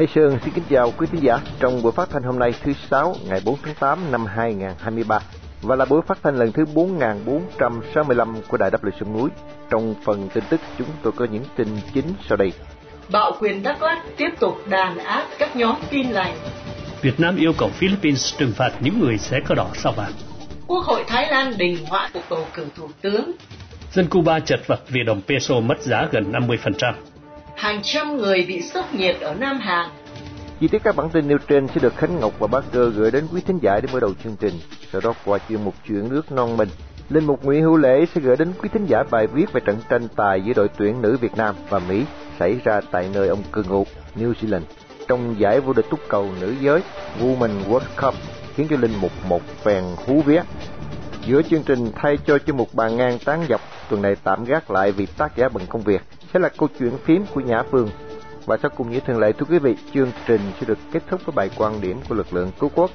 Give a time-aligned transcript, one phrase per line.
[0.00, 2.72] Hải Sơn xin kính chào quý khán giả trong buổi phát thanh hôm nay thứ
[2.90, 5.18] sáu ngày 4 tháng 8 năm 2023
[5.62, 9.30] và là buổi phát thanh lần thứ 4465 của Đài Đáp Lời Sông Núi.
[9.70, 12.52] Trong phần tin tức chúng tôi có những tin chính sau đây.
[13.12, 16.36] Bạo quyền Đắk Lắk tiếp tục đàn áp các nhóm tin lành.
[17.02, 20.12] Việt Nam yêu cầu Philippines trừng phạt những người xé cờ đỏ sao vàng.
[20.66, 23.32] Quốc hội Thái Lan đình hoãn cuộc bầu cử thủ tướng.
[23.92, 26.92] Dân Cuba chật vật vì đồng peso mất giá gần 50%.
[27.60, 29.90] Hàng trăm người bị sốc nhiệt ở Nam Hàn.
[30.60, 33.10] Chi tiết các bản tin nêu trên sẽ được Khánh Ngọc và Bác Cơ gửi
[33.10, 34.54] đến quý thính giả để mở đầu chương trình.
[34.92, 36.68] Sau đó qua chuyên mục chuyện nước non mình,
[37.08, 39.76] Linh Mục Nguyễn Hữu Lễ sẽ gửi đến quý thính giả bài viết về trận
[39.88, 42.04] tranh tài giữa đội tuyển nữ Việt Nam và Mỹ
[42.38, 44.60] xảy ra tại nơi ông cư ngụ, New Zealand,
[45.08, 46.82] trong giải vô địch túc cầu nữ giới
[47.20, 48.14] Women World Cup
[48.54, 50.42] khiến cho Linh Mục một phèn hú vía.
[51.26, 54.70] Giữa chương trình thay cho chương mục bàn ngang tán dọc tuần này tạm gác
[54.70, 57.88] lại vì tác giả bận công việc sẽ là câu chuyện phím của Nhã Phương.
[58.50, 61.20] Và sau cùng như thường lệ thưa quý vị, chương trình sẽ được kết thúc
[61.24, 62.90] với bài quan điểm của lực lượng cứu quốc.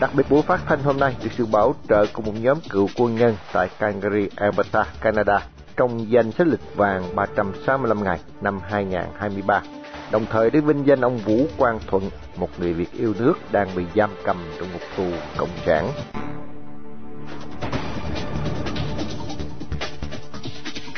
[0.00, 2.88] Đặc biệt buổi phát thanh hôm nay được sự bảo trợ của một nhóm cựu
[2.96, 9.62] quân nhân tại Calgary, Alberta, Canada trong danh sách lịch vàng 365 ngày năm 2023.
[10.10, 13.68] Đồng thời để vinh danh ông Vũ Quang Thuận, một người Việt yêu nước đang
[13.76, 15.04] bị giam cầm trong một tù
[15.38, 15.88] cộng sản.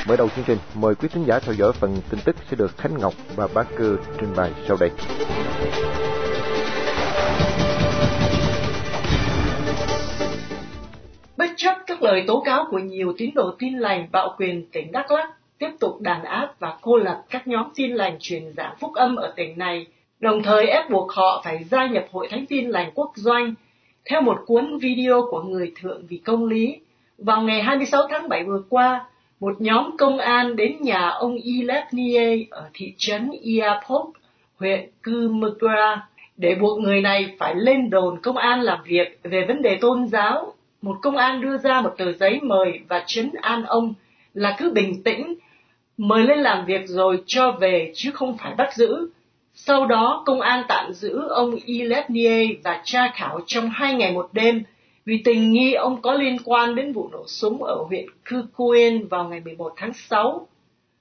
[0.09, 2.79] Mở đầu chương trình, mời quý khán giả theo dõi phần tin tức sẽ được
[2.79, 4.91] Khánh Ngọc và Bá Cư trình bày sau đây.
[11.37, 14.93] Bất chấp các lời tố cáo của nhiều tín đồ tin lành bạo quyền tỉnh
[14.93, 18.77] Đắk Lắk tiếp tục đàn áp và cô lập các nhóm tin lành truyền giảng
[18.81, 19.87] phúc âm ở tỉnh này,
[20.21, 23.55] đồng thời ép buộc họ phải gia nhập Hội Thánh tin lành quốc doanh
[24.11, 26.81] theo một cuốn video của người thượng vì công lý.
[27.19, 29.05] Vào ngày 26 tháng 7 vừa qua,
[29.41, 34.13] một nhóm công an đến nhà ông Ilepnie ở thị trấn Iapop,
[34.57, 39.63] huyện Kumukra, để buộc người này phải lên đồn công an làm việc về vấn
[39.63, 40.55] đề tôn giáo.
[40.83, 43.95] Một công an đưa ra một tờ giấy mời và chấn an ông
[44.35, 45.35] là cứ bình tĩnh,
[45.97, 49.11] mời lên làm việc rồi cho về chứ không phải bắt giữ.
[49.55, 54.29] Sau đó, công an tạm giữ ông Ilepnie và tra khảo trong hai ngày một
[54.33, 54.63] đêm–
[55.09, 59.29] vì tình nghi ông có liên quan đến vụ nổ súng ở huyện Kukuen vào
[59.29, 60.47] ngày 11 tháng 6.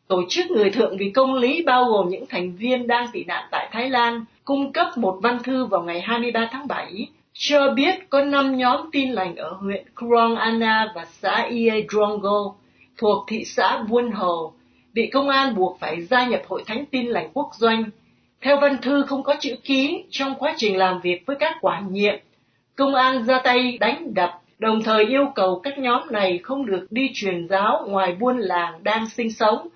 [0.07, 3.47] Tổ chức Người Thượng vì Công lý bao gồm những thành viên đang tị nạn
[3.51, 8.09] tại Thái Lan, cung cấp một văn thư vào ngày 23 tháng 7 cho biết
[8.09, 12.53] có 5 nhóm tin lành ở huyện Krong Anna và xã Ie Drongo
[12.97, 14.53] thuộc thị xã Buôn Hồ
[14.93, 17.83] bị công an buộc phải gia nhập Hội Thánh Tin lành Quốc doanh.
[18.41, 21.93] Theo văn thư không có chữ ký trong quá trình làm việc với các quản
[21.93, 22.15] nhiệm
[22.77, 26.87] công an ra tay đánh đập, đồng thời yêu cầu các nhóm này không được
[26.89, 29.67] đi truyền giáo ngoài buôn làng đang sinh sống.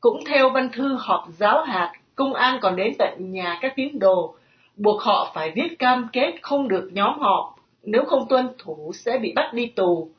[0.00, 3.98] Cũng theo văn thư họp giáo hạt, công an còn đến tận nhà các tín
[3.98, 4.34] đồ,
[4.76, 9.18] buộc họ phải viết cam kết không được nhóm họp, nếu không tuân thủ sẽ
[9.18, 10.10] bị bắt đi tù.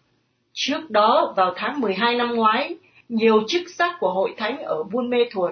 [0.54, 2.76] Trước đó, vào tháng 12 năm ngoái,
[3.10, 5.52] nhiều chức sắc của hội thánh ở Buôn Mê Thuột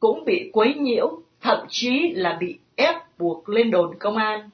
[0.00, 4.50] cũng bị quấy nhiễu, thậm chí là bị ép buộc lên đồn công an.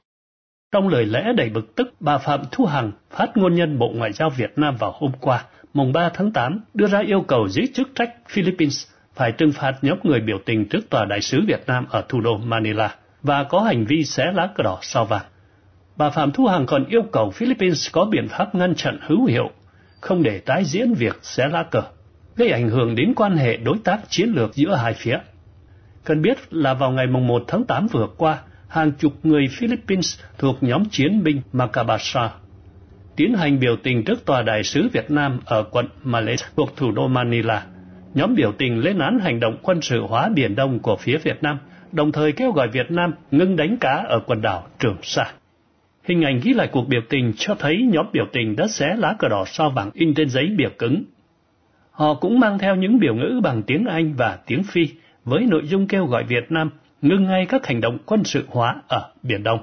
[0.75, 4.13] Trong lời lẽ đầy bực tức, bà Phạm Thu Hằng, phát ngôn nhân Bộ Ngoại
[4.13, 7.63] giao Việt Nam vào hôm qua, mùng 3 tháng 8, đưa ra yêu cầu giữ
[7.75, 11.65] chức trách Philippines phải trừng phạt nhóm người biểu tình trước tòa đại sứ Việt
[11.67, 15.25] Nam ở thủ đô Manila và có hành vi xé lá cờ đỏ sao vàng.
[15.97, 19.51] Bà Phạm Thu Hằng còn yêu cầu Philippines có biện pháp ngăn chặn hữu hiệu,
[20.01, 21.83] không để tái diễn việc xé lá cờ,
[22.37, 25.19] gây ảnh hưởng đến quan hệ đối tác chiến lược giữa hai phía.
[26.05, 28.39] Cần biết là vào ngày mùng 1 tháng 8 vừa qua,
[28.69, 32.31] hàng chục người Philippines thuộc nhóm chiến binh Macabasa
[33.17, 36.91] tiến hành biểu tình trước tòa đại sứ Việt Nam ở quận Malay thuộc thủ
[36.91, 37.67] đô Manila.
[38.15, 41.43] Nhóm biểu tình lên án hành động quân sự hóa Biển Đông của phía Việt
[41.43, 41.59] Nam,
[41.93, 45.25] đồng thời kêu gọi Việt Nam ngưng đánh cá ở quần đảo Trường Sa.
[46.05, 49.15] Hình ảnh ghi lại cuộc biểu tình cho thấy nhóm biểu tình đã xé lá
[49.19, 51.05] cờ đỏ sao vàng in trên giấy bìa cứng.
[51.91, 54.89] Họ cũng mang theo những biểu ngữ bằng tiếng Anh và tiếng Phi
[55.25, 56.71] với nội dung kêu gọi Việt Nam
[57.05, 59.59] ngưng ngay các hành động quân sự hóa ở Biển Đông.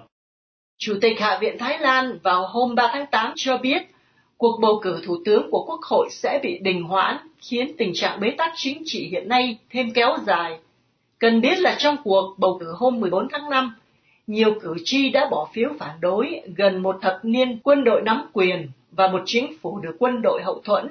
[0.77, 3.81] Chủ tịch Hạ viện Thái Lan vào hôm 3 tháng 8 cho biết
[4.37, 8.19] cuộc bầu cử thủ tướng của Quốc hội sẽ bị đình hoãn, khiến tình trạng
[8.19, 10.59] bế tắc chính trị hiện nay thêm kéo dài.
[11.19, 13.75] Cần biết là trong cuộc bầu cử hôm 14 tháng 5,
[14.27, 18.29] nhiều cử tri đã bỏ phiếu phản đối gần một thập niên quân đội nắm
[18.33, 20.87] quyền và một chính phủ được quân đội hậu thuẫn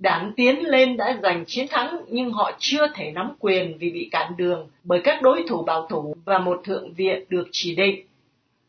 [0.00, 4.08] Đảng tiến lên đã giành chiến thắng, nhưng họ chưa thể nắm quyền vì bị
[4.10, 8.06] cản đường bởi các đối thủ bảo thủ và một thượng viện được chỉ định.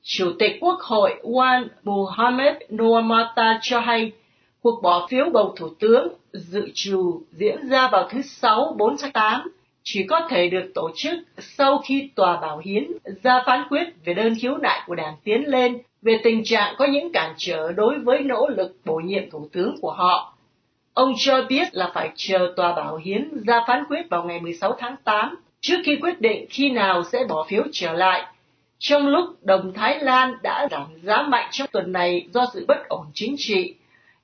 [0.04, 4.12] Chủ tịch Quốc hội Wan Mohammed Noamata cho hay,
[4.62, 9.12] cuộc bỏ phiếu bầu thủ tướng dự trù diễn ra vào thứ Sáu 4 tháng
[9.12, 9.52] 8
[9.84, 12.92] chỉ có thể được tổ chức sau khi tòa bảo hiến
[13.24, 16.86] ra phán quyết về đơn khiếu nại của đảng tiến lên về tình trạng có
[16.86, 20.31] những cản trở đối với nỗ lực bổ nhiệm thủ tướng của họ.
[20.94, 24.76] Ông cho biết là phải chờ tòa bảo hiến ra phán quyết vào ngày 16
[24.80, 28.26] tháng 8 trước khi quyết định khi nào sẽ bỏ phiếu trở lại.
[28.80, 32.90] Trong lúc đồng Thái Lan đã giảm giá mạnh trong tuần này do sự bất
[32.90, 33.76] ổn chính trị,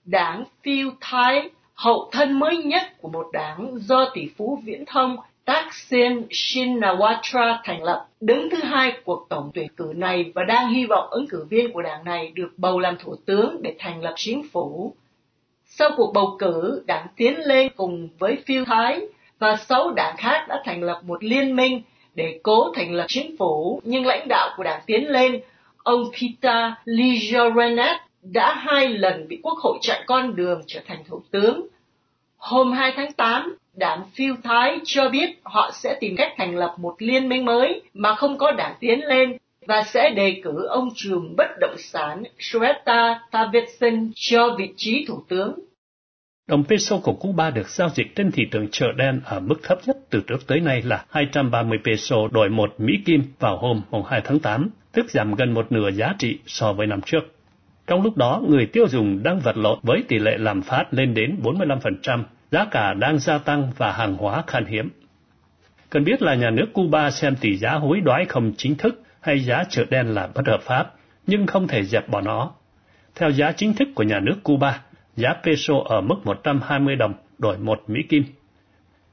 [0.06, 5.18] đảng Phiêu Thái, hậu thân mới nhất của một đảng do tỷ phú viễn thông
[5.46, 10.86] Thaksin Shinawatra thành lập, đứng thứ hai cuộc tổng tuyển cử này và đang hy
[10.86, 14.14] vọng ứng cử viên của đảng này được bầu làm thủ tướng để thành lập
[14.16, 14.94] chính phủ.
[15.80, 19.02] Sau cuộc bầu cử, đảng tiến lên cùng với phiêu thái
[19.40, 21.82] và sáu đảng khác đã thành lập một liên minh
[22.16, 25.42] để cố thành lập chính phủ, nhưng lãnh đạo của đảng tiến lên,
[25.78, 31.22] ông pita Lijorenet đã hai lần bị quốc hội chặn con đường trở thành thủ
[31.32, 31.68] tướng.
[32.38, 36.76] Hôm 2 tháng 8, đảng phiêu thái cho biết họ sẽ tìm cách thành lập
[36.78, 39.38] một liên minh mới mà không có đảng tiến lên
[39.68, 45.24] và sẽ đề cử ông trùm bất động sản Shweta Thavisin cho vị trí thủ
[45.28, 45.67] tướng.
[46.48, 49.78] Đồng peso của Cuba được giao dịch trên thị trường chợ đen ở mức thấp
[49.86, 54.22] nhất từ trước tới nay là 230 peso đổi một Mỹ Kim vào hôm 2
[54.22, 57.20] tháng 8, tức giảm gần một nửa giá trị so với năm trước.
[57.88, 61.14] Trong lúc đó, người tiêu dùng đang vật lộn với tỷ lệ làm phát lên
[61.14, 64.90] đến 45%, giá cả đang gia tăng và hàng hóa khan hiếm.
[65.90, 69.40] Cần biết là nhà nước Cuba xem tỷ giá hối đoái không chính thức hay
[69.40, 70.94] giá chợ đen là bất hợp pháp,
[71.28, 72.52] nhưng không thể dẹp bỏ nó.
[73.16, 74.82] Theo giá chính thức của nhà nước Cuba,
[75.18, 78.24] giá peso ở mức 120 đồng đổi 1 Mỹ Kim.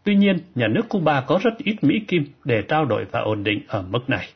[0.05, 3.45] Tuy nhiên, nhà nước Cuba có rất ít Mỹ Kim để trao đổi và ổn
[3.45, 4.29] định ở mức này.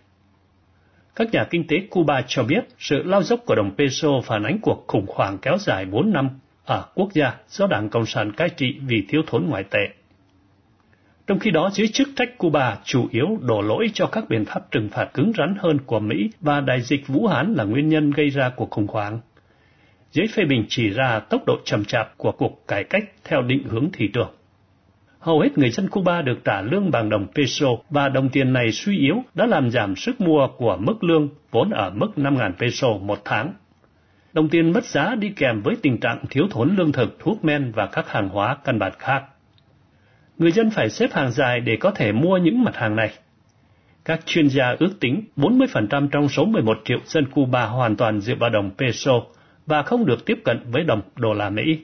[1.16, 4.58] Các nhà kinh tế Cuba cho biết sự lao dốc của đồng peso phản ánh
[4.62, 6.28] cuộc khủng hoảng kéo dài 4 năm
[6.64, 9.88] ở quốc gia do Đảng Cộng sản cai trị vì thiếu thốn ngoại tệ.
[11.26, 14.70] Trong khi đó, giới chức trách Cuba chủ yếu đổ lỗi cho các biện pháp
[14.70, 18.10] trừng phạt cứng rắn hơn của Mỹ và đại dịch Vũ Hán là nguyên nhân
[18.10, 19.20] gây ra cuộc khủng hoảng.
[20.12, 23.64] Giới phê bình chỉ ra tốc độ chậm chạp của cuộc cải cách theo định
[23.68, 24.30] hướng thị trường.
[25.18, 28.72] Hầu hết người dân Cuba được trả lương bằng đồng peso và đồng tiền này
[28.72, 32.88] suy yếu đã làm giảm sức mua của mức lương vốn ở mức 5.000 peso
[32.88, 33.54] một tháng.
[34.32, 37.72] Đồng tiền mất giá đi kèm với tình trạng thiếu thốn lương thực, thuốc men
[37.74, 39.24] và các hàng hóa căn bản khác.
[40.38, 43.10] Người dân phải xếp hàng dài để có thể mua những mặt hàng này.
[44.04, 48.34] Các chuyên gia ước tính 40% trong số 11 triệu dân Cuba hoàn toàn dựa
[48.34, 49.12] vào đồng peso
[49.68, 51.78] và không được tiếp cận với đồng đô la Mỹ.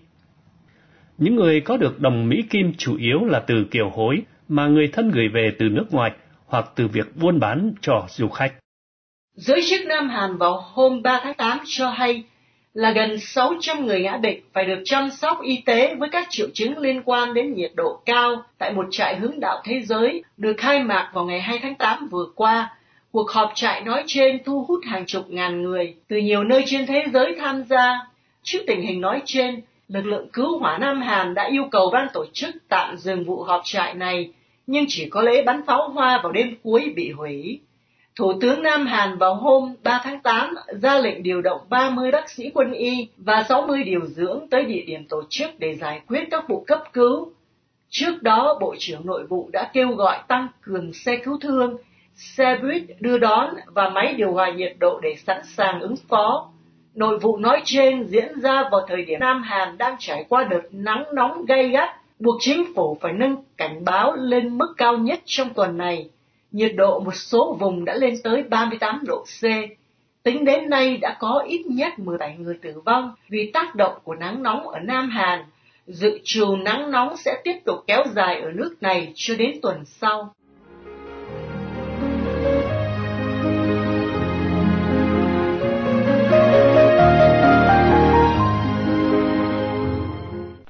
[1.18, 4.88] Những người có được đồng Mỹ Kim chủ yếu là từ kiều hối mà người
[4.92, 6.10] thân gửi về từ nước ngoài
[6.46, 8.52] hoặc từ việc buôn bán cho du khách.
[9.34, 12.24] Giới chức Nam Hàn vào hôm 3 tháng 8 cho hay
[12.74, 16.46] là gần 600 người ngã bệnh phải được chăm sóc y tế với các triệu
[16.54, 20.54] chứng liên quan đến nhiệt độ cao tại một trại hướng đạo thế giới, được
[20.58, 22.76] khai mạc vào ngày 2 tháng 8 vừa qua.
[23.14, 26.86] Cuộc họp trại nói trên thu hút hàng chục ngàn người từ nhiều nơi trên
[26.86, 28.06] thế giới tham gia.
[28.42, 32.08] Trước tình hình nói trên, lực lượng cứu hỏa Nam Hàn đã yêu cầu ban
[32.12, 34.32] tổ chức tạm dừng vụ họp trại này,
[34.66, 37.60] nhưng chỉ có lễ bắn pháo hoa vào đêm cuối bị hủy.
[38.16, 42.30] Thủ tướng Nam Hàn vào hôm 3 tháng 8 ra lệnh điều động 30 bác
[42.30, 46.24] sĩ quân y và 60 điều dưỡng tới địa điểm tổ chức để giải quyết
[46.30, 47.32] các vụ cấp cứu.
[47.90, 51.76] Trước đó, Bộ trưởng Nội vụ đã kêu gọi tăng cường xe cứu thương,
[52.14, 56.50] xe buýt đưa đón và máy điều hòa nhiệt độ để sẵn sàng ứng phó.
[56.94, 60.62] Nội vụ nói trên diễn ra vào thời điểm Nam Hàn đang trải qua đợt
[60.72, 65.20] nắng nóng gay gắt, buộc chính phủ phải nâng cảnh báo lên mức cao nhất
[65.24, 66.08] trong tuần này
[66.54, 69.44] nhiệt độ một số vùng đã lên tới 38 độ C.
[70.22, 74.14] Tính đến nay đã có ít nhất 17 người tử vong vì tác động của
[74.14, 75.44] nắng nóng ở Nam Hàn.
[75.86, 79.84] Dự trù nắng nóng sẽ tiếp tục kéo dài ở nước này cho đến tuần
[79.84, 80.34] sau.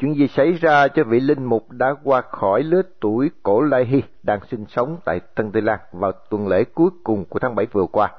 [0.05, 3.85] Chuyện gì xảy ra cho vị linh mục đã qua khỏi lứa tuổi cổ Lai
[3.85, 7.55] Hy đang sinh sống tại Tân Tây Lan vào tuần lễ cuối cùng của tháng
[7.55, 8.13] 7 vừa qua?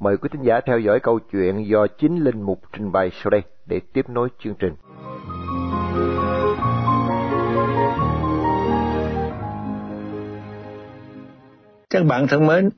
[0.00, 3.30] Mời quý thính giả theo dõi câu chuyện do chính linh mục trình bày sau
[3.30, 4.74] đây để tiếp nối chương trình.
[11.90, 12.70] Các bạn thân mến,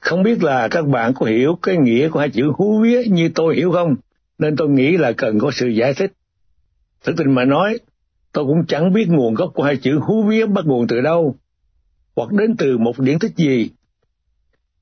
[0.00, 3.30] không biết là các bạn có hiểu cái nghĩa của hai chữ hú vía như
[3.34, 3.96] tôi hiểu không?
[4.38, 6.12] Nên tôi nghĩ là cần có sự giải thích.
[7.04, 7.78] Thực tình mà nói,
[8.32, 11.36] tôi cũng chẳng biết nguồn gốc của hai chữ hú vía bắt nguồn từ đâu,
[12.16, 13.70] hoặc đến từ một điển tích gì.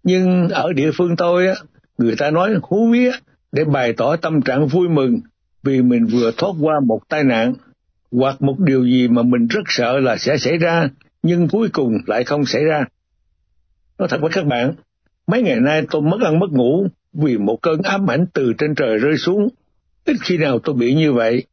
[0.03, 1.47] Nhưng ở địa phương tôi,
[1.99, 3.11] người ta nói hú vía
[3.53, 5.21] để bày tỏ tâm trạng vui mừng
[5.63, 7.55] vì mình vừa thoát qua một tai nạn,
[8.11, 10.89] hoặc một điều gì mà mình rất sợ là sẽ xảy ra,
[11.23, 12.85] nhưng cuối cùng lại không xảy ra.
[13.99, 14.75] Nói thật với các bạn,
[15.27, 18.75] mấy ngày nay tôi mất ăn mất ngủ vì một cơn ám ảnh từ trên
[18.75, 19.49] trời rơi xuống.
[20.05, 21.45] Ít khi nào tôi bị như vậy.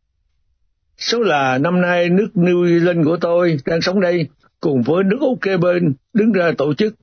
[0.97, 4.27] Số là năm nay nước New Zealand của tôi đang sống đây
[4.59, 6.95] cùng với nước Úc kê bên đứng ra tổ chức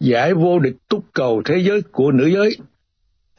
[0.00, 2.56] giải vô địch túc cầu thế giới của nữ giới.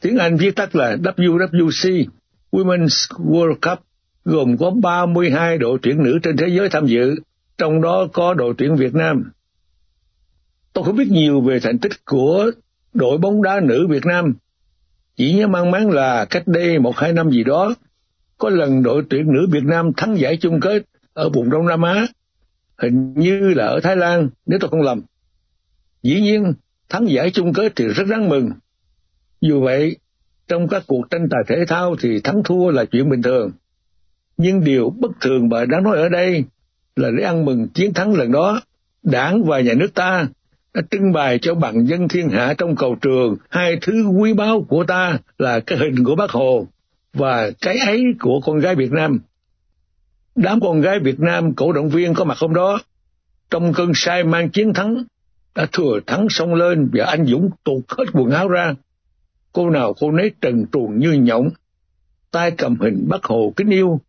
[0.00, 2.04] Tiếng Anh viết tắt là WWC,
[2.52, 3.78] Women's World Cup,
[4.24, 7.14] gồm có 32 đội tuyển nữ trên thế giới tham dự,
[7.58, 9.30] trong đó có đội tuyển Việt Nam.
[10.72, 12.50] Tôi không biết nhiều về thành tích của
[12.94, 14.34] đội bóng đá nữ Việt Nam,
[15.16, 17.74] chỉ nhớ mang máng là cách đây một hai năm gì đó,
[18.40, 20.82] có lần đội tuyển nữ Việt Nam thắng giải chung kết
[21.12, 22.06] ở vùng Đông Nam Á,
[22.78, 25.02] hình như là ở Thái Lan, nếu tôi không lầm.
[26.02, 26.54] Dĩ nhiên,
[26.88, 28.50] thắng giải chung kết thì rất đáng mừng.
[29.40, 29.96] Dù vậy,
[30.48, 33.50] trong các cuộc tranh tài thể thao thì thắng thua là chuyện bình thường.
[34.36, 36.44] Nhưng điều bất thường và đáng nói ở đây
[36.96, 38.60] là để ăn mừng chiến thắng lần đó,
[39.02, 40.28] đảng và nhà nước ta
[40.74, 44.66] đã trưng bày cho bằng dân thiên hạ trong cầu trường hai thứ quý báu
[44.68, 46.66] của ta là cái hình của bác Hồ
[47.12, 49.18] và cái ấy của con gái Việt Nam.
[50.36, 52.80] Đám con gái Việt Nam cổ động viên có mặt hôm đó,
[53.50, 55.04] trong cơn say mang chiến thắng,
[55.54, 58.74] đã thừa thắng xông lên và anh Dũng tuột hết quần áo ra.
[59.52, 61.50] Cô nào cô nấy trần truồng như nhộng,
[62.30, 64.00] tay cầm hình bác Hồ kính yêu.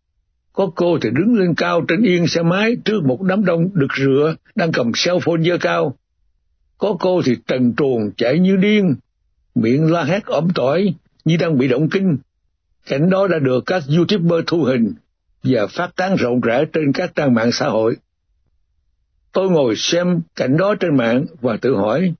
[0.54, 3.92] Có cô thì đứng lên cao trên yên xe máy trước một đám đông đực
[3.98, 5.96] rửa đang cầm cell phone dơ cao.
[6.78, 8.96] Có cô thì trần truồng chạy như điên,
[9.56, 10.94] miệng la hét ẩm tỏi
[11.26, 12.18] như đang bị động kinh.
[12.86, 14.94] Cảnh đó đã được các YouTuber thu hình
[15.44, 17.96] và phát tán rộng rãi trên các trang mạng xã hội.
[19.32, 22.14] Tôi ngồi xem cảnh đó trên mạng và tự hỏi,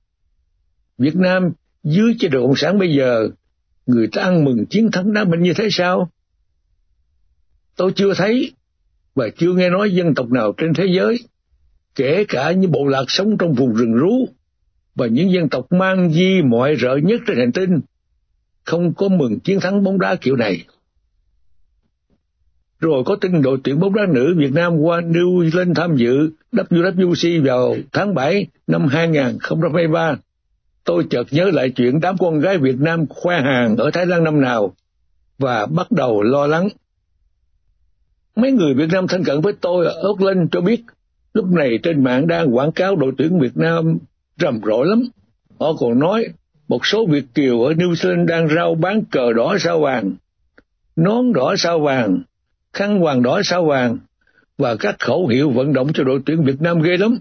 [0.98, 1.52] Việt Nam
[1.84, 3.28] dưới chế độ Cộng sản bây giờ,
[3.86, 6.10] người ta ăn mừng chiến thắng đá binh như thế sao?
[7.76, 8.52] Tôi chưa thấy
[9.14, 11.18] và chưa nghe nói dân tộc nào trên thế giới,
[11.94, 14.28] kể cả những bộ lạc sống trong vùng rừng rú
[14.94, 17.80] và những dân tộc mang di mọi rợ nhất trên hành tinh,
[18.64, 20.64] không có mừng chiến thắng bóng đá kiểu này.
[22.80, 26.30] Rồi có tin đội tuyển bóng đá nữ Việt Nam qua New Zealand tham dự
[26.52, 30.16] WWC vào tháng 7 năm 2023.
[30.84, 34.24] Tôi chợt nhớ lại chuyện đám con gái Việt Nam khoe hàng ở Thái Lan
[34.24, 34.74] năm nào
[35.38, 36.68] và bắt đầu lo lắng.
[38.36, 40.82] Mấy người Việt Nam thân cận với tôi ở Auckland cho biết,
[41.34, 43.98] lúc này trên mạng đang quảng cáo đội tuyển Việt Nam
[44.40, 45.02] rầm rộ lắm.
[45.60, 46.26] Họ còn nói
[46.72, 50.14] một số Việt Kiều ở New Zealand đang rao bán cờ đỏ sao vàng,
[50.96, 52.22] nón đỏ sao vàng,
[52.72, 53.98] khăn hoàng đỏ sao vàng
[54.58, 57.18] và các khẩu hiệu vận động cho đội tuyển Việt Nam ghê lắm,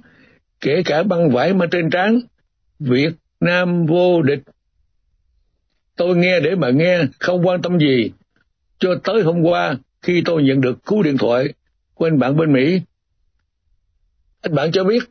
[0.62, 2.20] kể cả băng vải mà trên trán,
[2.80, 4.40] Việt Nam vô địch.
[5.96, 8.12] Tôi nghe để mà nghe, không quan tâm gì,
[8.80, 11.54] cho tới hôm qua khi tôi nhận được cú điện thoại
[11.94, 12.82] của anh bạn bên Mỹ.
[14.42, 15.04] Anh bạn cho biết,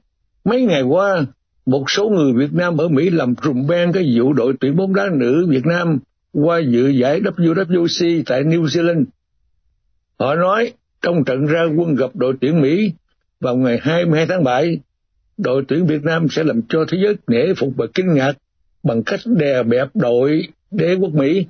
[0.45, 1.27] mấy ngày qua,
[1.71, 4.95] một số người Việt Nam ở Mỹ làm trùm ben cái vụ đội tuyển bóng
[4.95, 5.99] đá nữ Việt Nam
[6.33, 9.05] qua dự giải WWC tại New Zealand.
[10.19, 10.73] Họ nói
[11.03, 12.93] trong trận ra quân gặp đội tuyển Mỹ
[13.41, 14.81] vào ngày 22 tháng 7,
[15.39, 18.33] đội tuyển Việt Nam sẽ làm cho thế giới nể phục và kinh ngạc
[18.83, 21.47] bằng cách đè bẹp đội đế quốc Mỹ.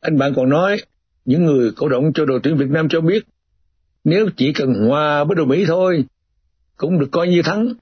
[0.00, 0.76] Anh bạn còn nói,
[1.24, 3.24] những người cổ động cho đội tuyển Việt Nam cho biết,
[4.04, 6.04] nếu chỉ cần hòa với đội Mỹ thôi,
[6.76, 7.74] cũng được coi như thắng,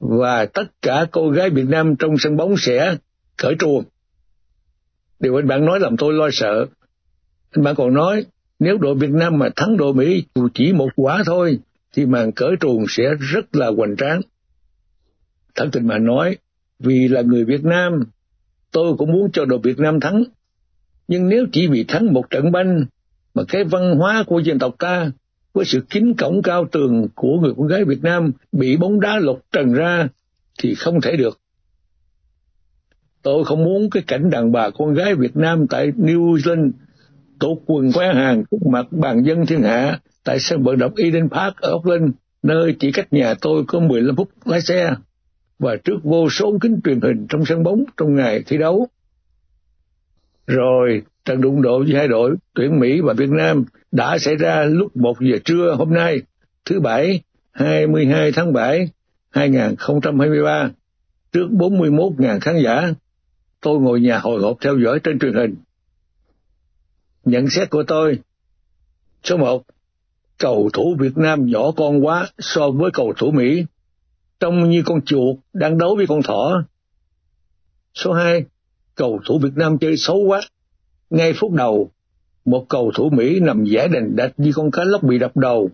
[0.00, 2.96] và tất cả cô gái Việt Nam trong sân bóng sẽ
[3.36, 3.84] cởi truồng.
[5.20, 6.66] Điều anh bạn nói làm tôi lo sợ.
[7.50, 8.26] Anh bạn còn nói,
[8.58, 11.58] nếu đội Việt Nam mà thắng đội Mỹ dù chỉ một quả thôi,
[11.92, 14.20] thì màn cởi truồng sẽ rất là hoành tráng.
[15.54, 16.36] Thật tình mà nói,
[16.78, 18.04] vì là người Việt Nam,
[18.72, 20.24] tôi cũng muốn cho đội Việt Nam thắng.
[21.08, 22.84] Nhưng nếu chỉ vì thắng một trận banh,
[23.34, 25.10] mà cái văn hóa của dân tộc ta,
[25.54, 29.18] với sự kính cổng cao tường của người con gái Việt Nam bị bóng đá
[29.18, 30.08] lột trần ra,
[30.58, 31.40] thì không thể được.
[33.22, 36.70] Tôi không muốn cái cảnh đàn bà con gái Việt Nam tại New Zealand
[37.40, 41.28] tổ quần que hàng trước mặt bàn dân thiên hạ tại sân vận động Eden
[41.28, 42.10] Park ở Auckland,
[42.42, 44.94] nơi chỉ cách nhà tôi có 15 phút lái xe,
[45.58, 48.88] và trước vô số kính truyền hình trong sân bóng trong ngày thi đấu.
[50.48, 54.64] Rồi, trận đụng độ giữa hai đội tuyển Mỹ và Việt Nam đã xảy ra
[54.64, 56.22] lúc 1 giờ trưa hôm nay,
[56.64, 57.20] thứ Bảy,
[57.52, 58.88] 22 tháng 7,
[59.30, 60.70] 2023,
[61.32, 62.92] trước 41.000 khán giả.
[63.60, 65.54] Tôi ngồi nhà hồi hộp theo dõi trên truyền hình
[67.24, 68.18] Nhận xét của tôi,
[69.24, 69.62] số một,
[70.38, 73.64] cầu thủ Việt Nam nhỏ con quá so với cầu thủ Mỹ,
[74.40, 76.64] trông như con chuột đang đấu với con thỏ.
[77.94, 78.44] Số hai,
[78.98, 80.40] cầu thủ Việt Nam chơi xấu quá.
[81.10, 81.90] Ngay phút đầu,
[82.44, 85.70] một cầu thủ Mỹ nằm giải đành đạch như con cá lóc bị đập đầu,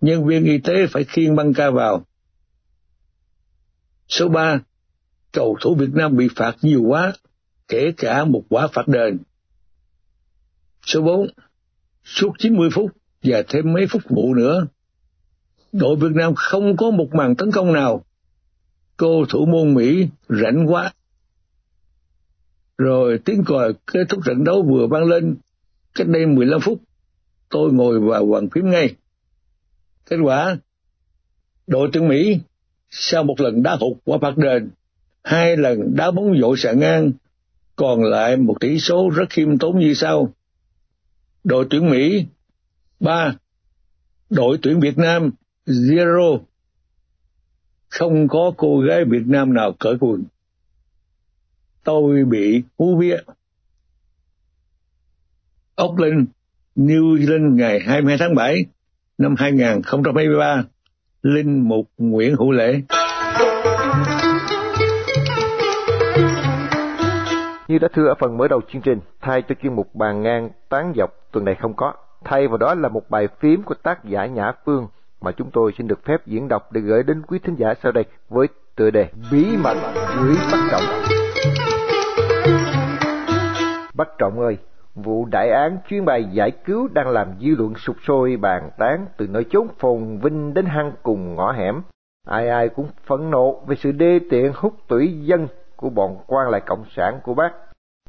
[0.00, 2.04] nhân viên y tế phải khiêng băng ca vào.
[4.08, 4.60] Số 3.
[5.32, 7.12] Cầu thủ Việt Nam bị phạt nhiều quá,
[7.68, 9.18] kể cả một quả phạt đền.
[10.86, 11.28] Số 4.
[12.04, 12.90] Suốt 90 phút
[13.22, 14.66] và thêm mấy phút vụ nữa,
[15.72, 18.04] đội Việt Nam không có một màn tấn công nào.
[18.96, 20.92] Cô thủ môn Mỹ rảnh quá.
[22.78, 25.36] Rồi tiếng còi kết thúc trận đấu vừa vang lên
[25.94, 26.82] cách đây 15 phút.
[27.48, 28.94] Tôi ngồi vào bàn phím ngay.
[30.06, 30.56] Kết quả,
[31.66, 32.40] đội tuyển Mỹ
[32.90, 34.70] sau một lần đá hụt qua phạt đền,
[35.22, 37.12] hai lần đá bóng dội xạ ngang,
[37.76, 40.32] còn lại một tỷ số rất khiêm tốn như sau.
[41.44, 42.26] Đội tuyển Mỹ
[43.00, 43.36] 3.
[44.30, 45.30] Đội tuyển Việt Nam
[45.66, 46.40] Zero.
[47.88, 50.24] Không có cô gái Việt Nam nào cởi quần.
[51.84, 53.24] Tôi bị hú viện.
[55.76, 56.28] Auckland,
[56.76, 58.66] New Zealand ngày 22 tháng 7
[59.18, 60.64] năm 2023.
[61.22, 62.80] Linh Mục Nguyễn Hữu Lễ.
[67.68, 70.50] Như đã thưa ở phần mở đầu chương trình, thay cho chuyên mục bàn ngang
[70.68, 71.92] tán dọc tuần này không có.
[72.24, 74.88] Thay vào đó là một bài phím của tác giả Nhã Phương
[75.20, 77.92] mà chúng tôi xin được phép diễn đọc để gửi đến quý thính giả sau
[77.92, 79.76] đây với tựa đề Bí mật
[80.20, 80.82] gửi bất Trọng.
[83.94, 84.58] Bắc Trọng ơi,
[84.94, 89.06] vụ đại án chuyến bay giải cứu đang làm dư luận sụp sôi bàn tán
[89.16, 91.82] từ nơi chốn phồn vinh đến hang cùng ngõ hẻm.
[92.26, 96.48] Ai ai cũng phẫn nộ về sự đê tiện hút tủy dân của bọn quan
[96.48, 97.52] lại cộng sản của bác.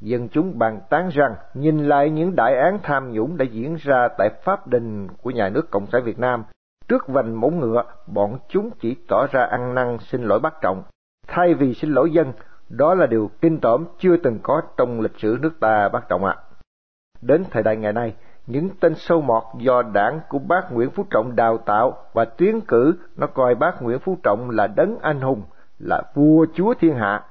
[0.01, 4.07] Dân chúng bàn tán rằng nhìn lại những đại án tham nhũng đã diễn ra
[4.17, 6.43] tại Pháp đình của nhà nước Cộng sản Việt Nam,
[6.87, 10.83] trước vành mẫu ngựa, bọn chúng chỉ tỏ ra ăn năn xin lỗi bác trọng.
[11.27, 12.33] Thay vì xin lỗi dân,
[12.69, 16.25] đó là điều kinh tởm chưa từng có trong lịch sử nước ta bác trọng
[16.25, 16.35] ạ.
[17.21, 18.13] Đến thời đại ngày nay,
[18.47, 22.61] những tên sâu mọt do đảng của bác Nguyễn Phú Trọng đào tạo và tiến
[22.61, 25.41] cử nó coi bác Nguyễn Phú Trọng là đấng anh hùng,
[25.79, 27.23] là vua chúa thiên hạ,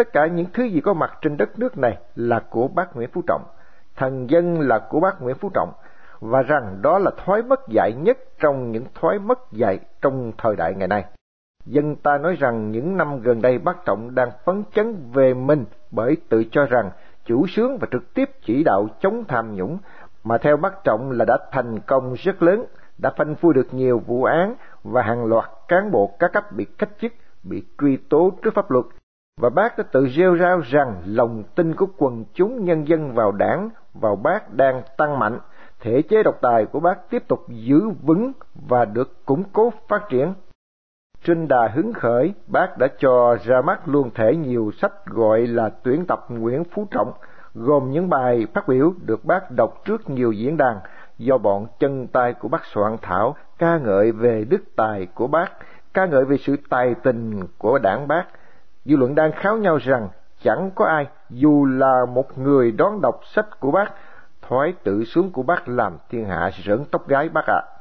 [0.00, 3.10] Tất cả những thứ gì có mặt trên đất nước này là của bác Nguyễn
[3.12, 3.42] Phú Trọng,
[3.96, 5.72] thần dân là của bác Nguyễn Phú Trọng,
[6.20, 10.56] và rằng đó là thói mất dạy nhất trong những thói mất dạy trong thời
[10.56, 11.04] đại ngày nay.
[11.70, 15.64] Dân ta nói rằng những năm gần đây bác Trọng đang phấn chấn về mình
[15.90, 16.90] bởi tự cho rằng
[17.24, 19.78] chủ sướng và trực tiếp chỉ đạo chống tham nhũng,
[20.24, 22.64] mà theo bác Trọng là đã thành công rất lớn,
[22.98, 24.54] đã phanh phui được nhiều vụ án
[24.84, 28.70] và hàng loạt cán bộ các cấp bị cách chức, bị truy tố trước pháp
[28.70, 28.84] luật
[29.40, 33.32] và bác đã tự rêu rao rằng lòng tin của quần chúng nhân dân vào
[33.32, 35.38] đảng, vào bác đang tăng mạnh,
[35.80, 38.32] thể chế độc tài của bác tiếp tục giữ vững
[38.68, 40.34] và được củng cố phát triển.
[41.24, 45.70] Trên đà hứng khởi, bác đã cho ra mắt luôn thể nhiều sách gọi là
[45.82, 47.12] tuyển tập Nguyễn Phú Trọng,
[47.54, 50.78] gồm những bài phát biểu được bác đọc trước nhiều diễn đàn
[51.18, 55.52] do bọn chân tay của bác soạn thảo ca ngợi về đức tài của bác,
[55.94, 58.24] ca ngợi về sự tài tình của đảng bác,
[58.84, 60.08] dư luận đang kháo nhau rằng
[60.42, 63.92] chẳng có ai dù là một người đón đọc sách của bác
[64.42, 67.79] thoái tự xuống của bác làm thiên hạ rỡn tóc gái bác ạ à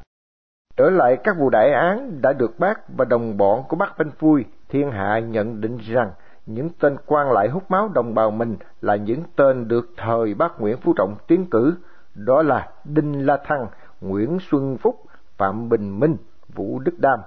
[0.79, 4.11] trở lại các vụ đại án đã được bác và đồng bọn của bác vinh
[4.11, 6.11] phui thiên hạ nhận định rằng
[6.45, 10.61] những tên quan lại hút máu đồng bào mình là những tên được thời bác
[10.61, 11.75] Nguyễn Phú Trọng tiến cử,
[12.15, 13.67] đó là Đinh La Thăng,
[14.01, 14.95] Nguyễn Xuân Phúc,
[15.37, 16.17] Phạm Bình Minh,
[16.53, 17.19] Vũ Đức Đam.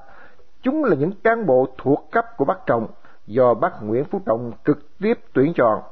[0.62, 2.86] Chúng là những cán bộ thuộc cấp của bác Trọng,
[3.26, 5.82] do bác Nguyễn Phú Trọng trực tiếp tuyển chọn.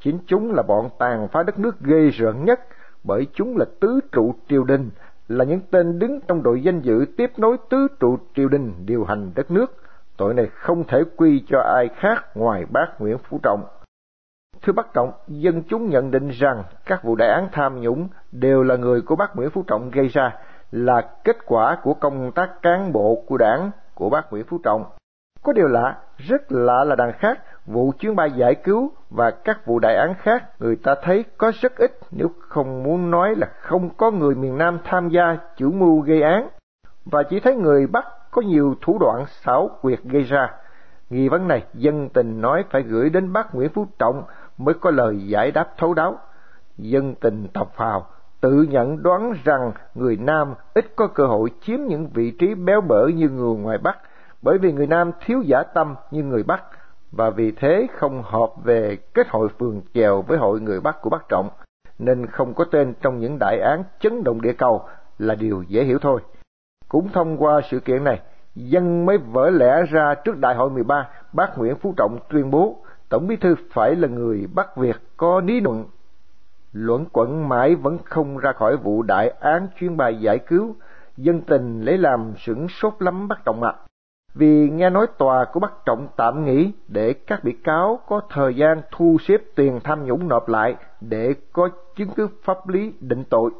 [0.00, 2.60] Chính chúng là bọn tàn phá đất nước ghê rợn nhất,
[3.04, 4.90] bởi chúng là tứ trụ triều đình,
[5.30, 9.04] là những tên đứng trong đội danh dự tiếp nối tứ trụ triều đình điều
[9.04, 9.76] hành đất nước.
[10.16, 13.64] Tội này không thể quy cho ai khác ngoài bác Nguyễn Phú Trọng.
[14.62, 18.62] Thưa bác Trọng, dân chúng nhận định rằng các vụ đại án tham nhũng đều
[18.62, 20.36] là người của bác Nguyễn Phú Trọng gây ra,
[20.70, 24.84] là kết quả của công tác cán bộ của đảng của bác Nguyễn Phú Trọng.
[25.42, 29.66] Có điều lạ, rất lạ là đằng khác, vụ chuyến bay giải cứu và các
[29.66, 33.46] vụ đại án khác, người ta thấy có rất ít, nếu không muốn nói là
[33.60, 36.48] không có người miền Nam tham gia chủ mưu gây án
[37.04, 40.50] và chỉ thấy người Bắc có nhiều thủ đoạn xảo quyệt gây ra.
[41.10, 44.22] Nghi vấn này, dân tình nói phải gửi đến bác Nguyễn Phú Trọng
[44.58, 46.18] mới có lời giải đáp thấu đáo.
[46.78, 48.06] Dân tình tộc phào,
[48.40, 52.80] tự nhận đoán rằng người Nam ít có cơ hội chiếm những vị trí béo
[52.80, 53.98] bở như người ngoài Bắc,
[54.42, 56.62] bởi vì người Nam thiếu giả tâm như người Bắc
[57.12, 61.10] và vì thế không họp về kết hội phường chèo với hội người Bắc của
[61.10, 61.48] Bắc Trọng,
[61.98, 64.82] nên không có tên trong những đại án chấn động địa cầu
[65.18, 66.20] là điều dễ hiểu thôi.
[66.88, 68.20] Cũng thông qua sự kiện này,
[68.54, 72.76] dân mới vỡ lẽ ra trước đại hội 13, bác Nguyễn Phú Trọng tuyên bố
[73.10, 75.84] Tổng bí thư phải là người Bắc Việt có lý luận.
[76.72, 80.76] Luận quẩn mãi vẫn không ra khỏi vụ đại án chuyên bài giải cứu,
[81.16, 83.76] dân tình lấy làm sửng sốt lắm bắt trọng mặt.
[84.34, 88.54] Vì nghe nói tòa của bắt trọng tạm nghỉ để các bị cáo có thời
[88.54, 93.24] gian thu xếp tiền tham nhũng nộp lại để có chứng cứ pháp lý định
[93.30, 93.50] tội.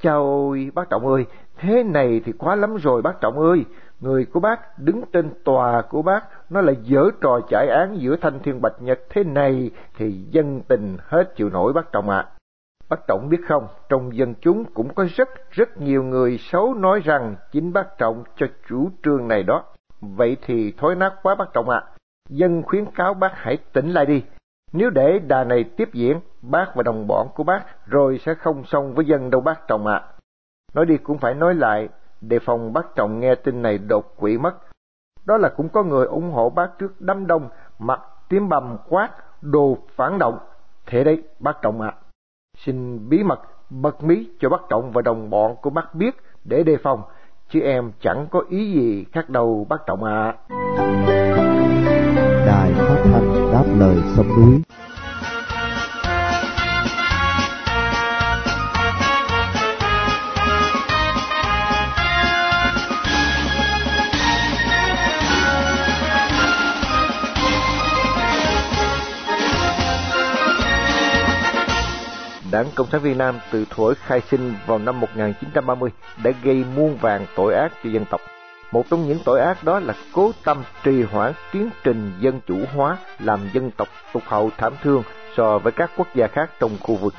[0.00, 1.26] Chào ôi, bác Trọng ơi,
[1.58, 3.64] thế này thì quá lắm rồi bác Trọng ơi.
[4.00, 8.16] Người của bác đứng trên tòa của bác, nó lại dở trò chạy án giữa
[8.16, 12.18] thanh thiên bạch nhật thế này thì dân tình hết chịu nổi bác Trọng ạ.
[12.18, 12.30] À.
[12.88, 17.00] Bác Trọng biết không, trong dân chúng cũng có rất rất nhiều người xấu nói
[17.04, 19.64] rằng chính bác Trọng cho chủ trương này đó.
[20.02, 21.80] Vậy thì thối nát quá bác Trọng ạ.
[21.84, 21.90] À.
[22.28, 24.24] Dân khuyến cáo bác hãy tỉnh lại đi.
[24.72, 28.64] Nếu để đà này tiếp diễn, bác và đồng bọn của bác rồi sẽ không
[28.64, 29.98] xong với dân đâu bác Trọng ạ.
[29.98, 30.08] À.
[30.74, 31.88] Nói đi cũng phải nói lại,
[32.20, 34.54] đề phòng bác Trọng nghe tin này đột quỵ mất.
[35.24, 39.10] Đó là cũng có người ủng hộ bác trước đám đông, mặt tím bầm quát,
[39.40, 40.38] đồ phản động.
[40.86, 41.88] Thế đấy, bác Trọng ạ.
[41.88, 42.02] À
[42.56, 46.62] xin bí mật bật mí cho bác Trọng và đồng bọn của bác biết để
[46.62, 47.02] đề phòng,
[47.52, 50.34] chứ em chẳng có ý gì khác đâu, bác Trọng ạ.
[50.48, 50.56] À.
[52.46, 54.60] Đài phát thanh đáp lời sông núi
[72.52, 75.90] Đảng Cộng sản Việt Nam từ thuở khai sinh vào năm 1930
[76.24, 78.20] đã gây muôn vàng tội ác cho dân tộc.
[78.72, 82.58] Một trong những tội ác đó là cố tâm trì hoãn tiến trình dân chủ
[82.74, 85.02] hóa, làm dân tộc tụt hậu thảm thương
[85.36, 87.14] so với các quốc gia khác trong khu vực.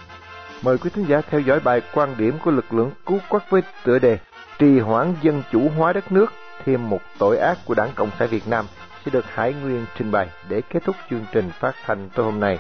[0.62, 3.62] Mời quý thính giả theo dõi bài quan điểm của lực lượng cứu quốc với
[3.84, 4.18] tựa đề
[4.60, 6.34] Trì hoãn dân chủ hóa đất nước,
[6.66, 8.66] thêm một tội ác của Đảng Cộng sản Việt Nam
[9.06, 12.40] sẽ được Hải Nguyên trình bày để kết thúc chương trình phát thanh tối hôm
[12.40, 12.60] nay.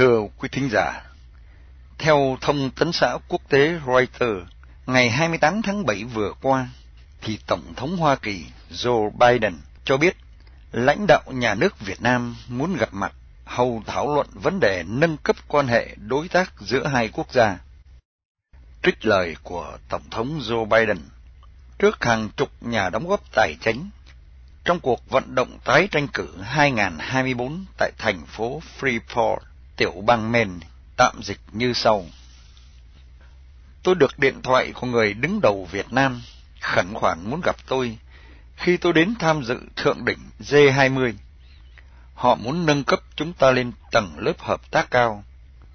[0.00, 1.02] Thưa quý thính giả,
[1.98, 4.48] theo thông tấn xã quốc tế Reuters,
[4.86, 6.68] ngày 28 tháng 7 vừa qua,
[7.20, 10.16] thì Tổng thống Hoa Kỳ Joe Biden cho biết
[10.72, 13.12] lãnh đạo nhà nước Việt Nam muốn gặp mặt
[13.44, 17.58] hầu thảo luận vấn đề nâng cấp quan hệ đối tác giữa hai quốc gia.
[18.82, 20.98] Trích lời của Tổng thống Joe Biden
[21.78, 23.90] trước hàng chục nhà đóng góp tài chính
[24.64, 29.38] trong cuộc vận động tái tranh cử 2024 tại thành phố Freeport,
[29.80, 30.60] tiểu bang Men,
[30.96, 32.04] tạm dịch như sau.
[33.82, 36.22] Tôi được điện thoại của người đứng đầu Việt Nam
[36.60, 37.98] khẩn khoản muốn gặp tôi
[38.56, 41.12] khi tôi đến tham dự thượng đỉnh G20.
[42.14, 45.24] Họ muốn nâng cấp chúng ta lên tầng lớp hợp tác cao,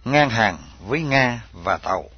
[0.06, 2.10] ngang hàng với Nga và Tàu.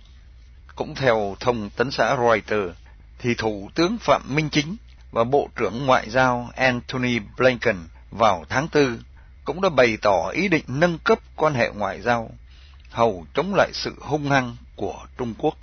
[0.75, 2.77] Cũng theo thông tấn xã Reuters,
[3.19, 4.75] thì Thủ tướng Phạm Minh Chính
[5.11, 7.77] và Bộ trưởng Ngoại giao Antony Blinken
[8.11, 8.97] vào tháng 4
[9.47, 12.31] cũng đã bày tỏ ý định nâng cấp quan hệ ngoại giao,
[12.89, 15.57] hầu chống lại sự hung hăng của Trung Quốc.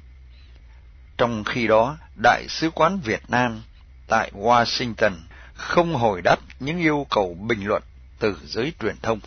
[1.19, 3.63] Trong khi đó, Đại sứ quán Việt Nam
[4.09, 5.13] tại Washington
[5.55, 7.83] không hồi đáp những yêu cầu bình luận
[8.19, 9.21] từ giới truyền thông.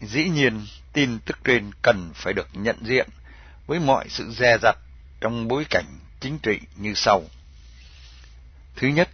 [0.00, 3.08] Dĩ nhiên, tin tức trên cần phải được nhận diện
[3.66, 4.76] với mọi sự dè dặt
[5.20, 7.22] trong bối cảnh chính trị như sau.
[8.76, 9.08] Thứ nhất,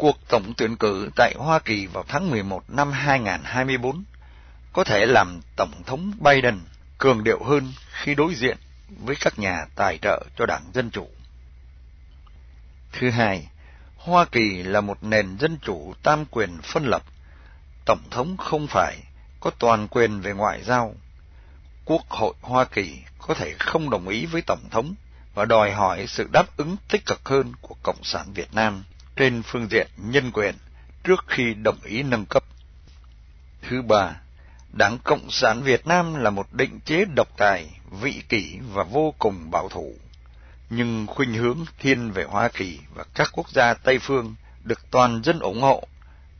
[0.00, 4.04] cuộc tổng tuyển cử tại Hoa Kỳ vào tháng 11 năm 2024
[4.72, 6.60] có thể làm Tổng thống Biden
[6.98, 8.56] cường điệu hơn khi đối diện
[9.04, 11.08] với các nhà tài trợ cho Đảng Dân Chủ.
[12.92, 13.48] Thứ hai,
[13.96, 17.02] Hoa Kỳ là một nền dân chủ tam quyền phân lập.
[17.84, 18.96] Tổng thống không phải
[19.40, 20.94] có toàn quyền về ngoại giao.
[21.84, 24.94] Quốc hội Hoa Kỳ có thể không đồng ý với Tổng thống
[25.34, 28.84] và đòi hỏi sự đáp ứng tích cực hơn của Cộng sản Việt Nam
[29.20, 30.54] trên phương diện nhân quyền
[31.04, 32.44] trước khi đồng ý nâng cấp.
[33.62, 34.16] Thứ ba,
[34.78, 39.14] Đảng Cộng sản Việt Nam là một định chế độc tài, vị kỷ và vô
[39.18, 39.94] cùng bảo thủ,
[40.70, 45.22] nhưng khuynh hướng thiên về Hoa Kỳ và các quốc gia Tây phương được toàn
[45.24, 45.86] dân ủng hộ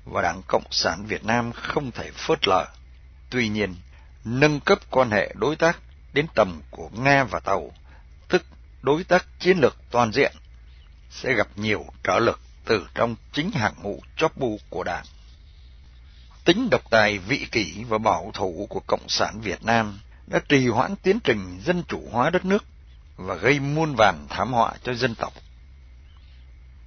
[0.04, 2.66] và Đảng Cộng sản Việt Nam không thể phớt lờ.
[3.30, 3.74] Tuy nhiên,
[4.24, 5.78] nâng cấp quan hệ đối tác
[6.12, 7.72] đến tầm của Nga và Tàu,
[8.28, 8.42] tức
[8.82, 10.32] đối tác chiến lược toàn diện,
[11.10, 15.04] sẽ gặp nhiều trở lực từ trong chính hạng ngũ chóp bu của đảng.
[16.44, 20.68] Tính độc tài vị kỷ và bảo thủ của Cộng sản Việt Nam đã trì
[20.68, 22.64] hoãn tiến trình dân chủ hóa đất nước
[23.16, 25.32] và gây muôn vàn thảm họa cho dân tộc.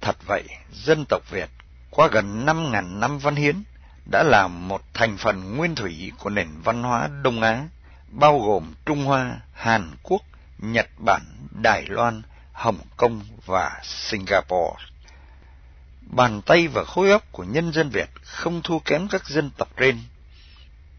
[0.00, 1.48] Thật vậy, dân tộc Việt
[1.90, 3.62] qua gần 5.000 năm văn hiến
[4.10, 7.68] đã là một thành phần nguyên thủy của nền văn hóa Đông Á,
[8.08, 10.22] bao gồm Trung Hoa, Hàn Quốc,
[10.58, 11.22] Nhật Bản,
[11.62, 14.84] Đài Loan, Hồng Kông và Singapore.
[16.10, 19.68] Bàn tay và khối óc của nhân dân Việt không thua kém các dân tộc
[19.76, 19.98] trên.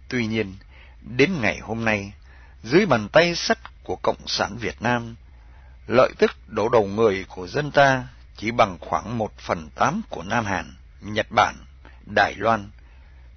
[0.10, 0.56] Tuy nhiên,
[1.02, 2.14] đến ngày hôm nay,
[2.64, 5.16] dưới bàn tay sắt của Cộng sản Việt Nam,
[5.88, 10.24] lợi tức đổ đầu người của dân ta chỉ bằng khoảng một phần tám của
[10.24, 11.56] Nam Hàn, Nhật Bản,
[12.06, 12.70] Đài Loan,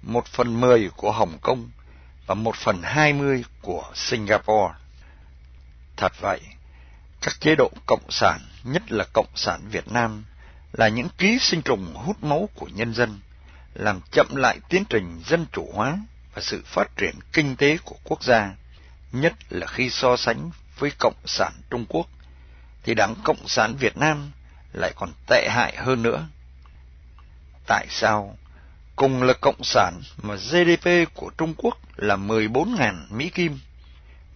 [0.01, 1.69] một phần mười của Hồng Kông
[2.27, 4.73] và một phần hai mươi của Singapore.
[5.97, 6.41] Thật vậy,
[7.21, 10.25] các chế độ cộng sản, nhất là cộng sản Việt Nam,
[10.73, 13.19] là những ký sinh trùng hút máu của nhân dân,
[13.73, 15.97] làm chậm lại tiến trình dân chủ hóa
[16.33, 18.55] và sự phát triển kinh tế của quốc gia,
[19.11, 22.07] nhất là khi so sánh với Cộng sản Trung Quốc,
[22.83, 24.31] thì Đảng Cộng sản Việt Nam
[24.73, 26.27] lại còn tệ hại hơn nữa.
[27.67, 28.37] Tại sao?
[28.95, 33.59] Cùng là Cộng sản mà GDP của Trung Quốc là 14.000 Mỹ Kim,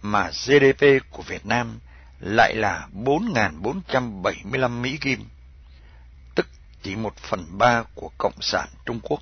[0.02, 1.78] mà GDP của Việt Nam
[2.20, 5.24] lại là 4.475 Mỹ Kim,
[6.84, 9.20] chỉ một phần ba của Cộng sản Trung Quốc.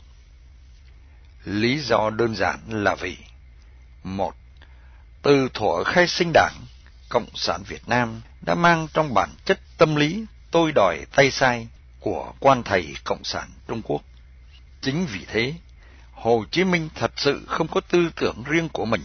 [1.44, 3.16] Lý do đơn giản là vì
[4.03, 4.35] một
[5.22, 6.55] Từ thuở khai sinh đảng,
[7.09, 11.68] Cộng sản Việt Nam đã mang trong bản chất tâm lý tôi đòi tay sai
[12.01, 14.03] của quan thầy Cộng sản Trung Quốc.
[14.81, 15.55] Chính vì thế,
[16.12, 19.03] Hồ Chí Minh thật sự không có tư tưởng riêng của mình,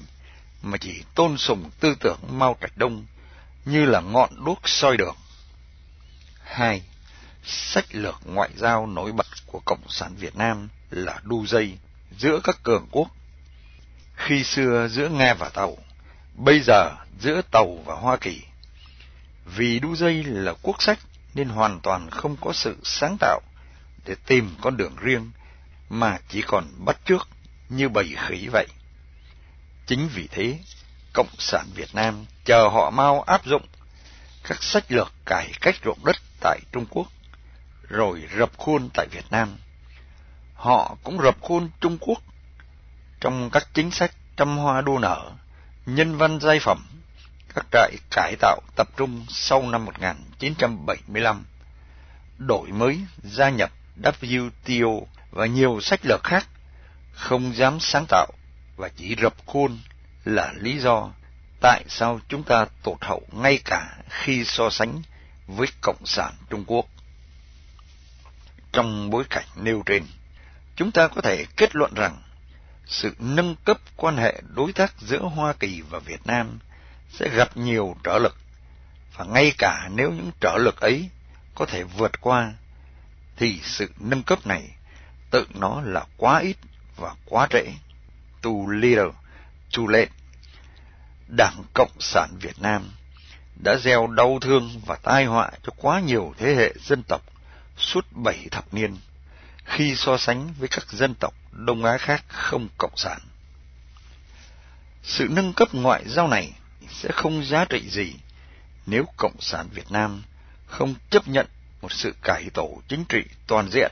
[0.61, 3.05] mà chỉ tôn sùng tư tưởng Mao Trạch Đông
[3.65, 5.15] như là ngọn đuốc soi đường.
[6.43, 6.81] Hai,
[7.47, 11.77] sách lược ngoại giao nổi bật của Cộng sản Việt Nam là đu dây
[12.17, 13.07] giữa các cường quốc.
[14.15, 15.77] Khi xưa giữa Nga và Tàu,
[16.35, 18.41] bây giờ giữa Tàu và Hoa Kỳ.
[19.45, 20.99] Vì đu dây là quốc sách
[21.33, 23.41] nên hoàn toàn không có sự sáng tạo
[24.05, 25.31] để tìm con đường riêng,
[25.89, 27.27] mà chỉ còn bắt chước
[27.69, 28.67] như bầy khỉ vậy.
[29.85, 30.59] Chính vì thế,
[31.13, 33.65] Cộng sản Việt Nam chờ họ mau áp dụng
[34.43, 37.07] các sách lược cải cách ruộng đất tại Trung Quốc,
[37.89, 39.57] rồi rập khuôn tại Việt Nam.
[40.55, 42.21] Họ cũng rập khuôn Trung Quốc
[43.19, 45.31] trong các chính sách trăm hoa đua nở,
[45.85, 46.85] nhân văn giai phẩm,
[47.55, 51.45] các trại cải tạo tập trung sau năm 1975,
[52.37, 53.71] đổi mới gia nhập
[54.01, 56.47] WTO và nhiều sách lược khác,
[57.13, 58.27] không dám sáng tạo
[58.77, 59.79] và chỉ rập khuôn
[60.25, 61.09] là lý do
[61.61, 65.01] tại sao chúng ta tụt hậu ngay cả khi so sánh
[65.47, 66.85] với Cộng sản Trung Quốc.
[68.71, 70.03] Trong bối cảnh nêu trên,
[70.75, 72.21] chúng ta có thể kết luận rằng
[72.85, 76.59] sự nâng cấp quan hệ đối tác giữa Hoa Kỳ và Việt Nam
[77.09, 78.35] sẽ gặp nhiều trở lực,
[79.17, 81.09] và ngay cả nếu những trở lực ấy
[81.55, 82.53] có thể vượt qua,
[83.37, 84.69] thì sự nâng cấp này
[85.31, 86.57] tự nó là quá ít
[86.95, 87.65] và quá trễ.
[88.41, 89.11] Too little,
[89.77, 90.11] too late.
[91.27, 92.91] Đảng Cộng sản Việt Nam
[93.63, 97.21] đã gieo đau thương và tai họa cho quá nhiều thế hệ dân tộc
[97.77, 98.97] suốt bảy thập niên,
[99.65, 103.19] khi so sánh với các dân tộc Đông Á khác không cộng sản.
[105.03, 106.53] Sự nâng cấp ngoại giao này
[106.89, 108.13] sẽ không giá trị gì
[108.85, 110.23] nếu Cộng sản Việt Nam
[110.65, 111.47] không chấp nhận
[111.81, 113.91] một sự cải tổ chính trị toàn diện,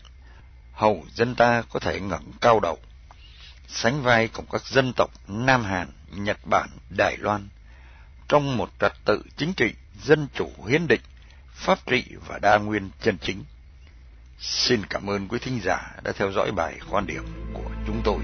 [0.74, 2.78] hầu dân ta có thể ngẩng cao đầu,
[3.68, 7.48] sánh vai cùng các dân tộc Nam Hàn, Nhật Bản, Đài Loan,
[8.28, 11.02] trong một trật tự chính trị dân chủ hiến định,
[11.54, 13.44] pháp trị và đa nguyên chân chính.
[14.40, 18.20] Xin cảm ơn quý thính giả đã theo dõi bài quan điểm của chúng tôi.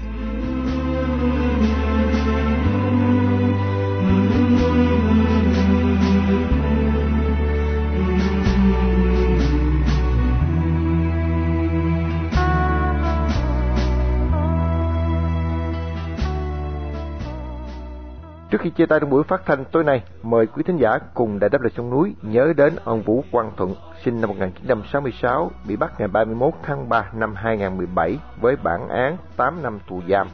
[18.62, 21.50] Khi chia tay trong buổi phát thanh tối nay, mời quý thính giả cùng Đại
[21.50, 25.92] đáp lời sông núi nhớ đến ông Vũ Quang Thuận, sinh năm 1966, bị bắt
[25.98, 30.28] ngày 31 tháng 3 năm 2017 với bản án 8 năm tù giam.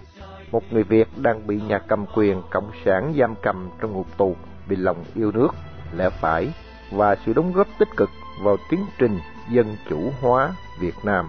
[0.52, 4.36] Một người Việt đang bị nhà cầm quyền cộng sản giam cầm trong ngục tù
[4.68, 5.48] vì lòng yêu nước,
[5.96, 6.52] lẽ phải
[6.90, 8.08] và sự đóng góp tích cực
[8.42, 9.18] vào tiến trình
[9.50, 11.28] dân chủ hóa Việt Nam.